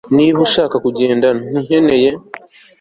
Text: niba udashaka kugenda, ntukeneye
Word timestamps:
niba 0.15 0.35
udashaka 0.37 0.75
kugenda, 0.85 1.27
ntukeneye 1.49 2.09